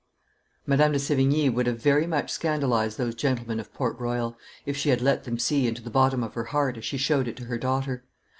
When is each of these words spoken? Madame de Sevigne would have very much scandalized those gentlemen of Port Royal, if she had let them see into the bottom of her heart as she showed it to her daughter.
Madame 0.65 0.93
de 0.93 0.97
Sevigne 0.97 1.49
would 1.51 1.67
have 1.67 1.79
very 1.79 2.07
much 2.07 2.31
scandalized 2.31 2.97
those 2.97 3.13
gentlemen 3.13 3.59
of 3.59 3.71
Port 3.71 3.99
Royal, 3.99 4.35
if 4.65 4.75
she 4.75 4.89
had 4.89 4.99
let 4.99 5.25
them 5.25 5.37
see 5.37 5.67
into 5.67 5.83
the 5.83 5.91
bottom 5.91 6.23
of 6.23 6.33
her 6.33 6.45
heart 6.45 6.75
as 6.75 6.85
she 6.85 6.97
showed 6.97 7.27
it 7.27 7.35
to 7.37 7.45
her 7.45 7.59
daughter. 7.59 8.03